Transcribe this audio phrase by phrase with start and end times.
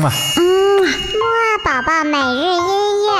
[0.00, 0.42] 嗯啊，嗯，
[0.82, 3.10] 木二宝宝每日音乐。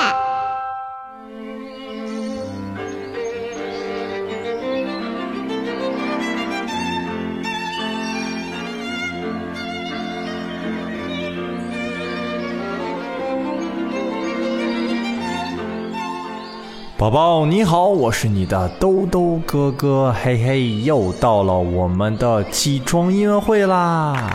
[16.97, 24.31] 宝宝你好，我是你的兜兜哥哥，嘿嘿，又到了我们的起床音乐会啦！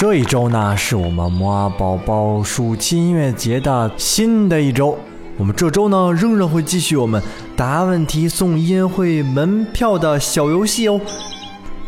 [0.00, 4.96] 这一周呢，是我们摩尔宝宝暑期音乐节的新的一周。
[5.36, 7.22] 我们这周呢，仍然会继续我们
[7.54, 10.98] 答问题送音乐会门票的小游戏哦。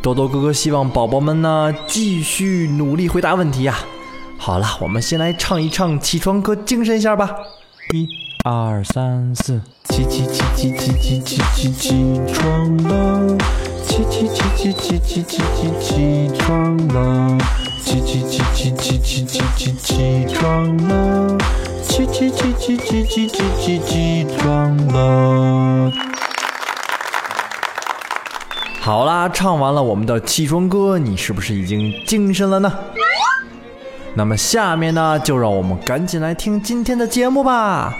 [0.02, 3.78] 豆豆哥哥希望宝宝们呢，继续努力回答问题呀、
[4.36, 7.30] 好了，我们先来唱一唱起床歌，精神一下吧。
[7.94, 8.06] 一、
[8.44, 13.38] 二、三、四，起起起起起起起起起床了，
[13.86, 17.38] 起起起起起起起起起床了，
[17.84, 21.38] 起起起起起起起起起床了，
[21.82, 25.90] 起起起起起起起起起床了。
[28.80, 32.72] 好啦，唱完了我们的起床歌，你是不是已经精神了呢？
[34.14, 37.94] 那么下面呢，就让我们赶紧来听今天的节目吧。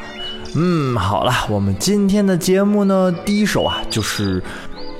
[0.55, 4.43] 嗯，好了，我们今天的节目呢，第一首啊，就是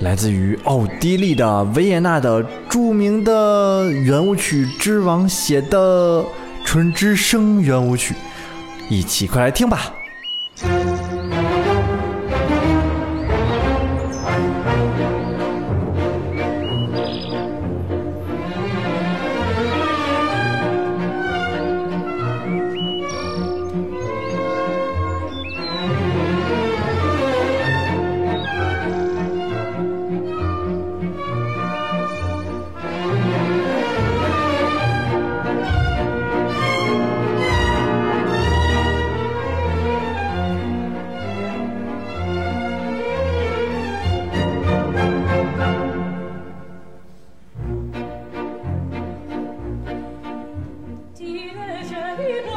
[0.03, 6.21] 来自于奥地利的维也纳的著名的圆舞曲之王写的
[6.65, 8.13] 《春之声》圆舞曲，
[8.89, 9.93] 一起快来听吧。
[52.15, 52.52] You.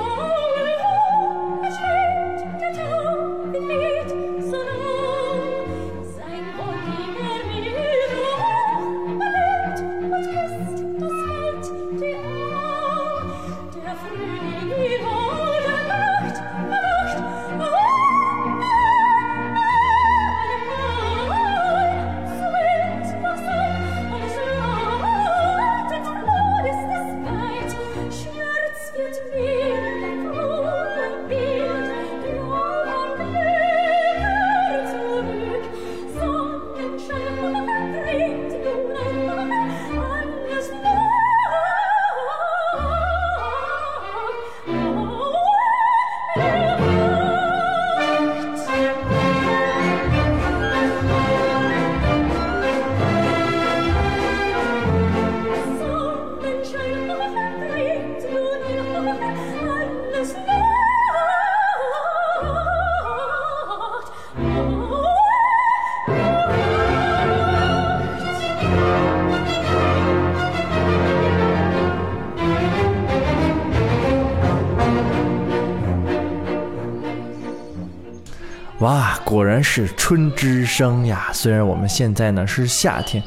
[78.81, 81.31] 哇，果然是春之声呀！
[81.33, 83.23] 虽然我们现在呢是夏天，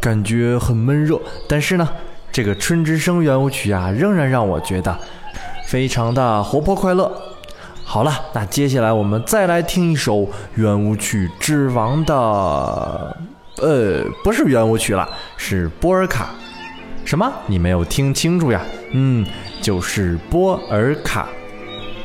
[0.00, 1.88] 感觉很闷热，但是呢，
[2.32, 4.98] 这个春之声圆舞曲啊，仍然让我觉得
[5.66, 7.08] 非常的活泼快乐。
[7.84, 13.16] 好了，那接下来我们再来听一首圆舞曲之王的，
[13.58, 16.30] 呃，不是圆舞曲了，是波尔卡。
[17.04, 17.32] 什么？
[17.46, 18.60] 你没有听清楚呀？
[18.90, 19.24] 嗯，
[19.62, 21.28] 就是波尔卡。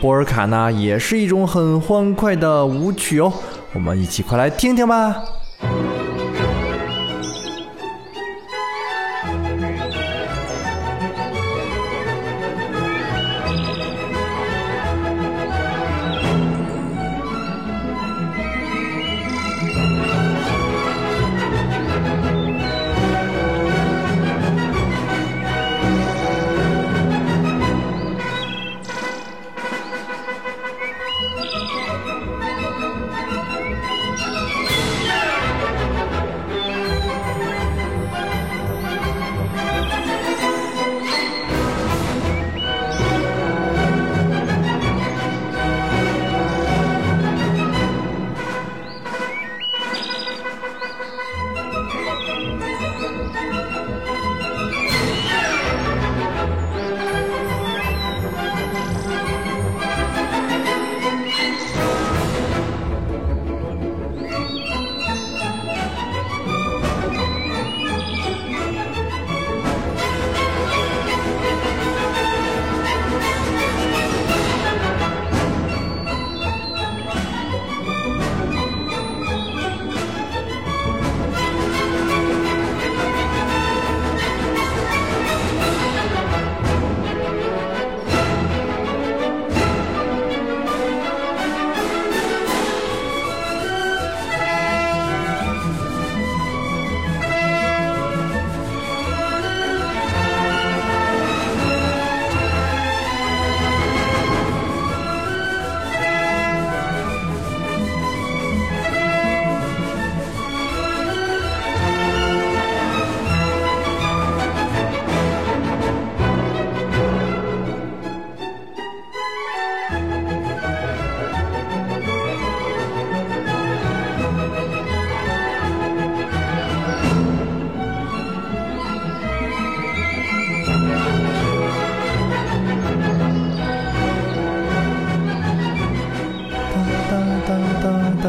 [0.05, 3.33] 波尔卡呢，也是一种很欢快的舞曲哦，
[3.73, 5.16] 我们一起快来听听吧。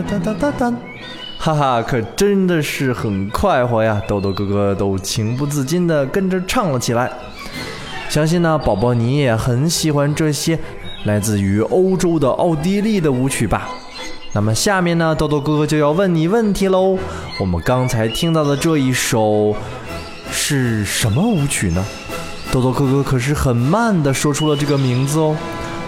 [0.02, 0.72] 哒哒哒哒，
[1.38, 4.00] 哈哈，可真的是很快活呀！
[4.06, 7.10] 豆豆哥哥都情不自禁地跟着唱了起来。
[8.08, 10.58] 相信呢，宝宝你也很喜欢这些
[11.04, 13.68] 来自于欧洲的奥地利的舞曲吧？
[14.32, 16.98] 那么下面呢，豆豆哥哥就要问你问题喽。
[17.40, 19.54] 我们刚才听到的这一首
[20.30, 21.84] 是什么舞曲呢？
[22.52, 25.36] 豆豆哥哥可是很慢的说出了这个名字哦。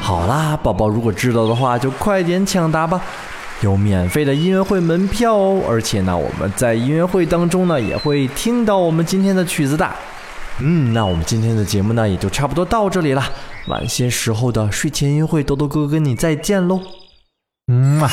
[0.00, 3.00] 好啦，宝宝如果知道的话，就快点抢答吧，
[3.60, 5.62] 有免费的音乐会门票哦。
[5.68, 9.88] 而且呢，我们在音乐会当中呢，也会听到我们今天的曲子的。
[10.60, 13.24] 嗯，那我们今天的节目呢，也就差不多到这里了。
[13.68, 16.80] 晚些时候的睡前音乐会，豆豆哥哥跟你再见喽。
[17.70, 18.08] 嗯，木啊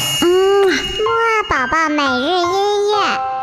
[1.50, 3.35] 宝宝每日音。